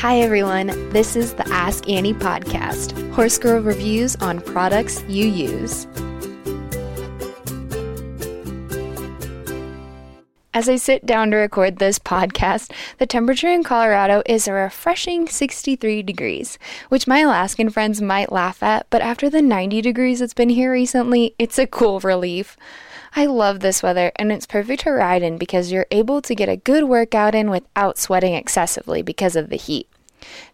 [0.00, 0.68] Hi, everyone.
[0.90, 5.88] This is the Ask Annie podcast, Horse Girl reviews on products you use.
[10.54, 15.26] As I sit down to record this podcast, the temperature in Colorado is a refreshing
[15.26, 16.60] 63 degrees,
[16.90, 20.70] which my Alaskan friends might laugh at, but after the 90 degrees it's been here
[20.70, 22.56] recently, it's a cool relief.
[23.14, 26.48] I love this weather and it's perfect to ride in because you're able to get
[26.48, 29.88] a good workout in without sweating excessively because of the heat.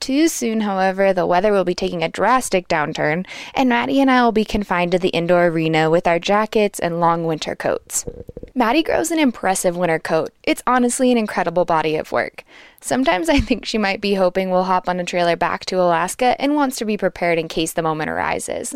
[0.00, 4.22] Too soon, however, the weather will be taking a drastic downturn, and Maddie and I
[4.22, 8.04] will be confined to the indoor arena with our jackets and long winter coats.
[8.54, 10.32] Maddie grows an impressive winter coat.
[10.42, 12.44] It's honestly an incredible body of work.
[12.80, 16.40] Sometimes I think she might be hoping we'll hop on a trailer back to Alaska
[16.40, 18.74] and wants to be prepared in case the moment arises.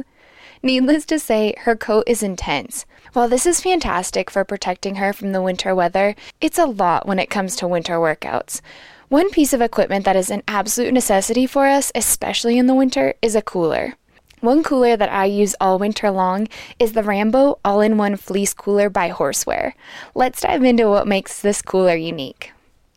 [0.62, 2.84] Needless to say, her coat is intense.
[3.14, 7.18] While this is fantastic for protecting her from the winter weather, it's a lot when
[7.18, 8.60] it comes to winter workouts.
[9.09, 13.15] One piece of equipment that is an absolute necessity for us, especially in the winter,
[13.23, 13.95] is a cooler.
[14.40, 16.46] One cooler that I use all winter long
[16.79, 19.73] is the Rambo All in One Fleece Cooler by Horseware.
[20.15, 22.52] Let's dive into what makes this cooler unique.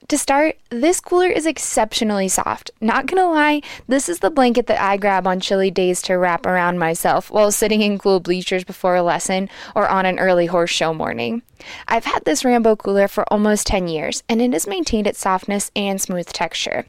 [0.09, 2.69] To start, this cooler is exceptionally soft.
[2.81, 6.45] Not gonna lie, this is the blanket that I grab on chilly days to wrap
[6.45, 10.71] around myself while sitting in cool bleachers before a lesson or on an early horse
[10.71, 11.41] show morning.
[11.87, 15.71] I've had this Rambo cooler for almost 10 years, and it has maintained its softness
[15.73, 16.85] and smooth texture.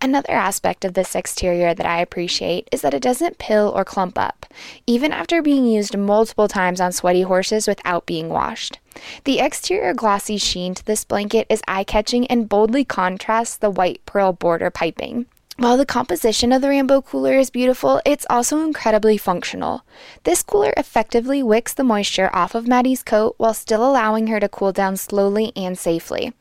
[0.00, 4.16] Another aspect of this exterior that I appreciate is that it doesn't pill or clump
[4.16, 4.46] up,
[4.86, 8.78] even after being used multiple times on sweaty horses without being washed.
[9.24, 14.04] The exterior glossy sheen to this blanket is eye catching and boldly contrasts the white
[14.06, 15.26] pearl border piping.
[15.58, 19.82] While the composition of the Rambo cooler is beautiful, it's also incredibly functional.
[20.24, 24.48] This cooler effectively wicks the moisture off of Maddie's coat while still allowing her to
[24.48, 26.32] cool down slowly and safely.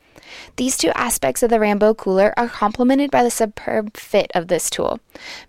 [0.55, 4.69] These two aspects of the Rambo cooler are complemented by the superb fit of this
[4.69, 4.99] tool.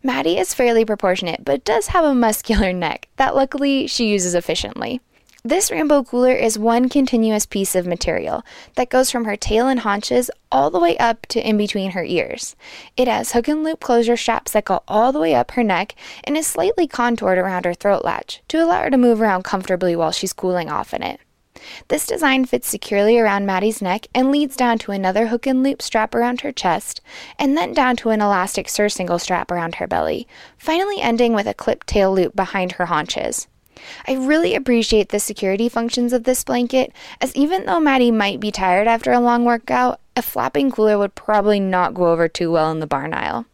[0.03, 5.01] Maddie is fairly proportionate, but does have a muscular neck that luckily she uses efficiently.
[5.45, 8.45] This Rambo cooler is one continuous piece of material
[8.77, 12.05] that goes from her tail and haunches all the way up to in between her
[12.05, 12.55] ears.
[12.97, 15.97] It has hook and loop closure straps that go all the way up her neck
[16.23, 19.97] and is slightly contoured around her throat latch to allow her to move around comfortably
[19.97, 21.19] while she's cooling off in it.
[21.89, 25.83] This design fits securely around Maddie's neck and leads down to another hook and loop
[25.83, 27.01] strap around her chest,
[27.36, 31.55] and then down to an elastic surcingle strap around her belly, finally ending with a
[31.55, 33.48] clip tail loop behind her haunches.
[34.07, 38.51] I really appreciate the security functions of this blanket, as even though Maddie might be
[38.51, 42.71] tired after a long workout, a flapping cooler would probably not go over too well
[42.71, 43.47] in the barn aisle.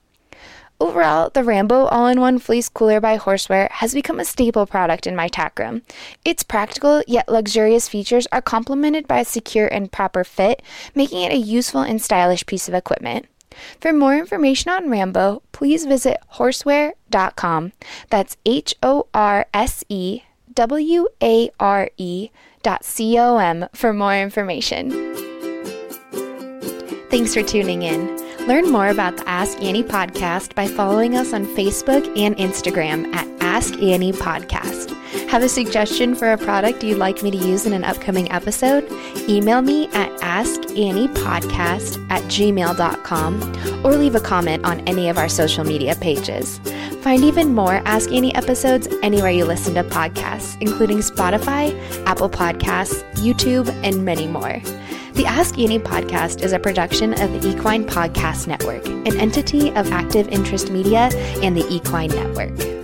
[0.81, 5.09] Overall, the Rambo all in one fleece cooler by Horseware has become a staple product
[5.09, 5.83] in my tack room.
[6.25, 10.62] Its practical yet luxurious features are complemented by a secure and proper fit,
[10.95, 13.27] making it a useful and stylish piece of equipment.
[13.81, 17.72] For more information on Rambo, please visit horseware.com.
[18.10, 20.22] That's H O R S E
[20.54, 22.31] W A R E
[22.62, 24.91] dot C O M for more information.
[27.10, 28.06] Thanks for tuning in.
[28.47, 33.38] Learn more about the Ask Annie podcast by following us on Facebook and Instagram at
[33.58, 34.94] Ask Annie Podcast.
[35.30, 38.88] Have a suggestion for a product you'd like me to use in an upcoming episode?
[39.28, 45.64] Email me at askanniepodcast at gmail.com or leave a comment on any of our social
[45.64, 46.60] media pages.
[47.02, 51.76] Find even more Ask Annie episodes anywhere you listen to podcasts, including Spotify,
[52.06, 54.62] Apple Podcasts, YouTube, and many more.
[55.14, 59.90] The Ask Annie podcast is a production of the Equine Podcast Network, an entity of
[59.90, 61.10] Active Interest Media
[61.42, 62.78] and the Equine Network.